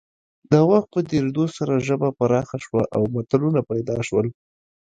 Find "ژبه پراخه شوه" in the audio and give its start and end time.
1.87-2.83